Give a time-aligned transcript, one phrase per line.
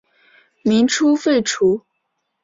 [0.63, 1.85] 民初废除。